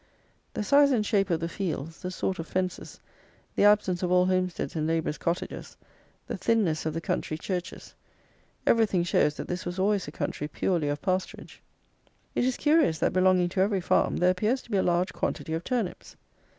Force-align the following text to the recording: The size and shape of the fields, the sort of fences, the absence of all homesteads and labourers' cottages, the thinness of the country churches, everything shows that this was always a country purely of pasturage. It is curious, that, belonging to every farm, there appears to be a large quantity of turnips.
The 0.55 0.63
size 0.63 0.89
and 0.89 1.05
shape 1.05 1.29
of 1.29 1.41
the 1.41 1.47
fields, 1.47 2.01
the 2.01 2.09
sort 2.09 2.39
of 2.39 2.47
fences, 2.47 2.99
the 3.55 3.65
absence 3.65 4.01
of 4.01 4.11
all 4.11 4.25
homesteads 4.25 4.75
and 4.75 4.87
labourers' 4.87 5.19
cottages, 5.19 5.77
the 6.25 6.37
thinness 6.39 6.87
of 6.87 6.95
the 6.95 7.01
country 7.01 7.37
churches, 7.37 7.93
everything 8.65 9.03
shows 9.03 9.35
that 9.37 9.47
this 9.47 9.63
was 9.63 9.77
always 9.77 10.07
a 10.07 10.11
country 10.11 10.47
purely 10.47 10.87
of 10.89 11.03
pasturage. 11.03 11.59
It 12.33 12.45
is 12.45 12.57
curious, 12.57 12.97
that, 12.97 13.13
belonging 13.13 13.49
to 13.49 13.61
every 13.61 13.79
farm, 13.79 14.17
there 14.17 14.31
appears 14.31 14.63
to 14.63 14.71
be 14.71 14.77
a 14.77 14.81
large 14.81 15.13
quantity 15.13 15.53
of 15.53 15.63
turnips. 15.63 16.15